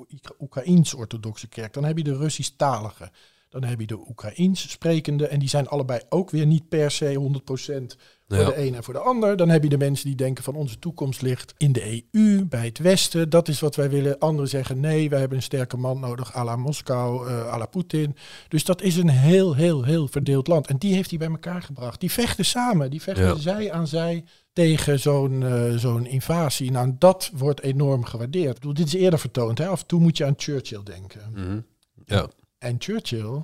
[0.40, 1.72] Oekraïns-orthodoxe kerk.
[1.72, 3.10] Dan heb je de Russisch-talige.
[3.52, 5.26] Dan heb je de Oekraïens sprekende.
[5.26, 7.96] En die zijn allebei ook weer niet per se 100%
[8.28, 9.36] voor de een en voor de ander.
[9.36, 12.64] Dan heb je de mensen die denken van onze toekomst ligt in de EU, bij
[12.64, 13.30] het Westen.
[13.30, 14.18] Dat is wat wij willen.
[14.18, 17.66] Anderen zeggen nee, wij hebben een sterke man nodig, à la Moskou, uh, à la
[17.66, 18.16] Poetin.
[18.48, 20.66] Dus dat is een heel, heel, heel verdeeld land.
[20.66, 22.00] En die heeft hij bij elkaar gebracht.
[22.00, 23.36] Die vechten samen, die vechten ja.
[23.36, 26.70] zij aan zij tegen zo'n uh, zo'n invasie.
[26.70, 28.54] Nou, dat wordt enorm gewaardeerd.
[28.54, 29.58] Ik bedoel, dit is eerder vertoond.
[29.58, 29.66] Hè?
[29.66, 31.20] Af en toe moet je aan Churchill denken.
[31.30, 31.64] Mm -hmm.
[32.04, 32.28] Ja.
[32.62, 33.42] En Churchill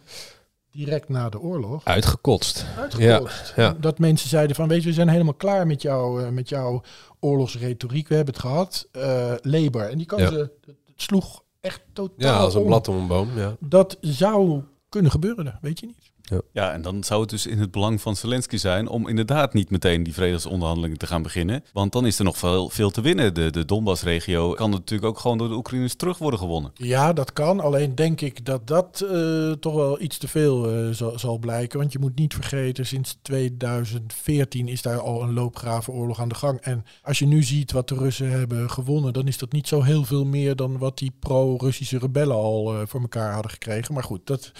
[0.70, 1.84] direct na de oorlog.
[1.84, 2.64] Uitgekotst.
[2.78, 3.52] Uitgekotst.
[3.56, 3.76] Ja, ja.
[3.80, 6.82] Dat mensen zeiden van, weet je, we zijn helemaal klaar met, jou, uh, met jouw
[7.20, 8.08] oorlogsretoriek.
[8.08, 8.88] We hebben het gehad.
[8.92, 9.90] Uh, Labour.
[9.90, 10.28] En die kan ja.
[10.28, 12.66] ze, het sloeg echt totaal Ja, als een om.
[12.66, 13.28] blad om een boom.
[13.36, 13.56] Ja.
[13.60, 16.07] Dat zou kunnen gebeuren, weet je niet.
[16.28, 16.40] Ja.
[16.52, 19.70] ja, en dan zou het dus in het belang van Zelensky zijn om inderdaad niet
[19.70, 21.64] meteen die vredesonderhandelingen te gaan beginnen.
[21.72, 23.34] Want dan is er nog veel, veel te winnen.
[23.34, 26.72] De, de Donbass-regio kan natuurlijk ook gewoon door de Oekraïners terug worden gewonnen.
[26.74, 27.60] Ja, dat kan.
[27.60, 31.78] Alleen denk ik dat dat uh, toch wel iets te veel uh, zal, zal, blijken.
[31.78, 36.60] Want je moet niet vergeten, sinds 2014 is daar al een loopgravenoorlog aan de gang.
[36.60, 39.82] En als je nu ziet wat de Russen hebben gewonnen, dan is dat niet zo
[39.82, 43.94] heel veel meer dan wat die pro-Russische rebellen al uh, voor elkaar hadden gekregen.
[43.94, 44.52] Maar goed, dat...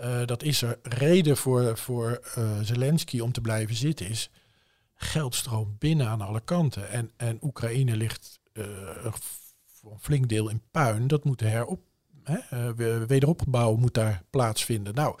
[0.00, 4.30] Uh, dat is er reden voor, voor uh, Zelensky om te blijven zitten, is
[4.94, 6.90] geld stroomt binnen aan alle kanten.
[6.90, 8.64] En, en Oekraïne ligt uh,
[9.66, 11.06] voor een flink deel in puin.
[11.06, 11.80] Dat moet herop,
[12.22, 12.74] hè,
[13.06, 14.94] wederopbouw moet daar plaatsvinden.
[14.94, 15.18] Nou,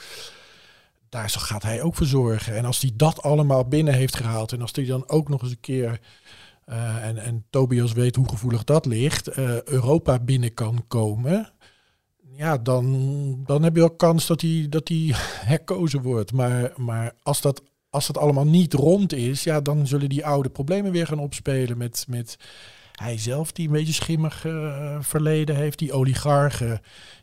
[1.08, 2.56] daar gaat hij ook voor zorgen.
[2.56, 5.50] En als hij dat allemaal binnen heeft gehaald en als hij dan ook nog eens
[5.50, 6.00] een keer...
[7.00, 9.28] En, en Tobias weet hoe gevoelig dat ligt,
[9.64, 11.52] Europa binnen kan komen
[12.36, 15.14] ja, dan, dan heb je ook kans dat hij dat die
[15.52, 16.32] herkozen wordt.
[16.32, 20.48] Maar, maar als, dat, als dat allemaal niet rond is, ja, dan zullen die oude
[20.48, 22.36] problemen weer gaan opspelen met, met
[22.92, 26.80] hij zelf die een beetje schimmig uh, verleden heeft, die oligarchen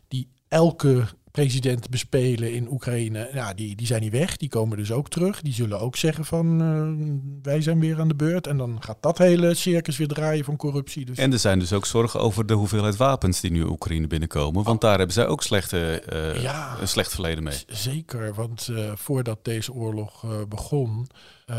[0.08, 4.36] die elke president bespelen in Oekraïne, ja, die, die zijn niet weg.
[4.36, 5.40] Die komen dus ook terug.
[5.40, 7.08] Die zullen ook zeggen van uh,
[7.42, 8.46] wij zijn weer aan de beurt.
[8.46, 11.04] En dan gaat dat hele circus weer draaien van corruptie.
[11.04, 11.18] Dus.
[11.18, 14.62] En er zijn dus ook zorgen over de hoeveelheid wapens die nu Oekraïne binnenkomen.
[14.62, 17.58] Want daar hebben zij ook slechte, uh, ja, een slecht verleden mee.
[17.66, 21.06] Zeker, want uh, voordat deze oorlog begon,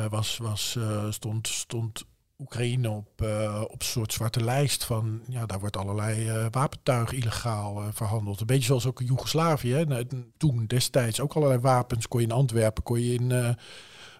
[0.09, 0.77] was, was,
[1.09, 2.05] stond, stond
[2.37, 7.13] Oekraïne op, uh, op een soort zwarte lijst van, ja, daar wordt allerlei uh, wapentuig
[7.13, 8.39] illegaal uh, verhandeld.
[8.39, 9.73] Een beetje zoals ook in Joegoslavië.
[9.73, 9.85] Hè.
[10.37, 13.55] Toen destijds ook allerlei wapens kon je in Antwerpen, kon je in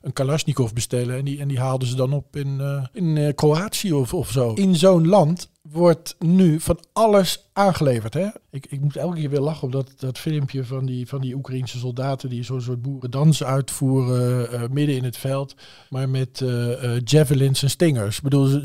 [0.04, 3.34] een Kalashnikov bestellen en die, en die haalden ze dan op in, uh, in uh,
[3.36, 4.54] Kroatië of, of zo.
[4.54, 8.14] In zo'n land wordt nu van alles aangeleverd.
[8.14, 8.28] Hè?
[8.52, 11.36] Ik, ik moet elke keer weer lachen op dat, dat filmpje van die, van die
[11.36, 15.56] Oekraïnse soldaten die zo'n soort boerendans uitvoeren uh, midden in het veld,
[15.90, 18.18] maar met uh, javelins en stingers.
[18.18, 18.62] Ik bedoel,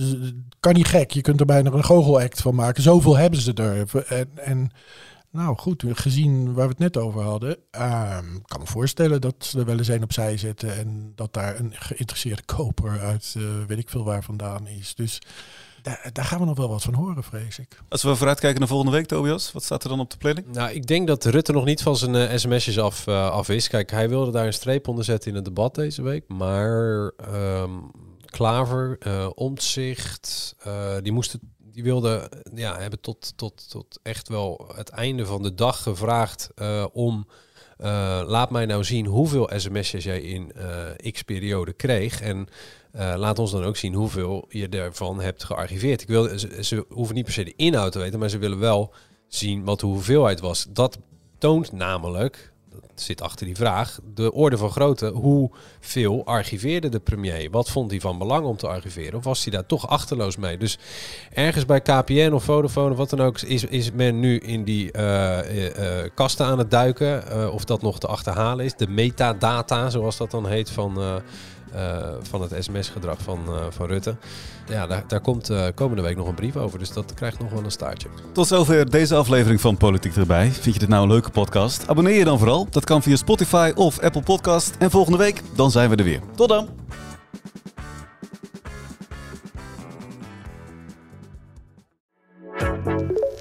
[0.61, 1.11] kan niet gek.
[1.11, 2.83] Je kunt er bijna een goochelact van maken.
[2.83, 4.05] Zoveel hebben ze er.
[4.07, 4.71] En, en
[5.31, 9.59] nou goed, gezien waar we het net over hadden, uh, kan me voorstellen dat ze
[9.59, 13.37] er wel eens een opzij zetten en dat daar een geïnteresseerde koper uit
[13.67, 14.95] weet ik veel waar vandaan is.
[14.95, 15.21] Dus
[15.83, 17.81] daar, daar, gaan we nog wel wat van horen, vrees ik.
[17.89, 20.47] Als we vooruitkijken naar volgende week, Tobias, wat staat er dan op de planning?
[20.53, 23.69] Nou, ik denk dat Rutte nog niet van zijn uh, sms'jes af, uh, af is.
[23.69, 26.29] Kijk, hij wilde daar een streep onder zetten in het debat deze week.
[26.29, 27.91] Maar um,
[28.25, 30.57] Klaver, uh, Omtzigt,
[31.03, 31.41] die moesten
[31.79, 36.51] die wilden ja, hebben tot, tot, tot echt wel het einde van de dag gevraagd
[36.57, 37.27] uh, om.
[37.81, 42.21] Uh, laat mij nou zien hoeveel sms'jes jij in uh, x periode kreeg.
[42.21, 42.49] En
[42.93, 46.03] laat ons dan ook zien hoeveel je ervan hebt gearchiveerd.
[46.03, 48.59] Ik wil, ze, ze, hoeven niet per se de inhoud te weten, maar ze willen
[48.59, 48.95] wel
[49.29, 50.67] zien wat de hoeveelheid was.
[50.71, 50.99] Dat
[51.39, 52.53] toont namelijk
[52.95, 55.07] zit achter die vraag, de orde van grootte.
[55.07, 57.51] Hoeveel archiveerde de premier?
[57.51, 59.19] Wat vond hij van belang om te archiveren?
[59.19, 60.59] Of was hij daar toch achterloos mee?
[60.59, 60.79] Dus
[61.33, 64.97] ergens bij KPN of Vodafone of wat dan ook, is, is men nu in die
[64.97, 67.53] uh, uh, kasten aan het duiken.
[67.53, 68.75] Of dat nog te achterhalen is.
[68.75, 71.23] De metadata, zoals dat dan heet, van
[71.75, 74.17] uh, van het sms-gedrag van, uh, van Rutte.
[74.69, 77.51] Ja, daar, daar komt uh, komende week nog een brief over, dus dat krijgt nog
[77.51, 78.09] wel een staartje.
[78.33, 80.51] Tot zover deze aflevering van Politiek erbij.
[80.51, 81.89] Vind je dit nou een leuke podcast?
[81.89, 82.67] Abonneer je dan vooral.
[82.71, 84.77] Dat kan via Spotify of Apple Podcast.
[84.79, 86.21] En volgende week, dan zijn we er weer.
[86.35, 86.69] Tot dan!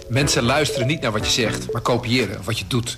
[0.10, 2.98] Mensen luisteren niet naar wat je zegt, maar kopiëren wat je doet.